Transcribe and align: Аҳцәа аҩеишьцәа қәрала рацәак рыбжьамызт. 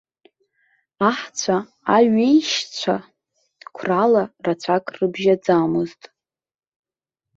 Аҳцәа 1.09 1.57
аҩеишьцәа 1.95 2.95
қәрала 3.75 4.23
рацәак 4.45 4.85
рыбжьамызт. 4.97 6.01